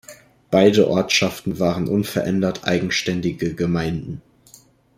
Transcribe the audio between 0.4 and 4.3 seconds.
Beide Ortschaften waren unverändert eigenständige Gemeinden.